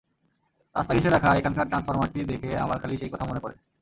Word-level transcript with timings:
রাস্তা 0.75 0.93
ঘেঁষে 0.95 1.09
রাখা 1.09 1.29
এখানকার 1.35 1.69
ট্রান্সফরমারটি 1.69 2.19
দেখে 2.31 2.49
আমার 2.57 2.77
খালি 2.81 2.95
সেই 2.97 3.11
কথা 3.13 3.25
মনে 3.25 3.43
পড়ে। 3.43 3.55